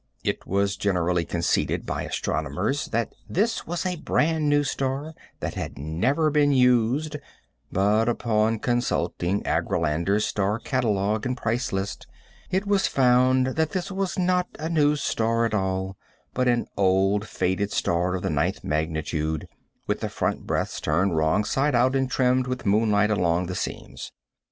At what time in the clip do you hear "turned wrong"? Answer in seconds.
20.81-21.43